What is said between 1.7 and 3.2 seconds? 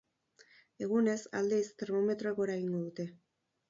termometroek gora egingo dute.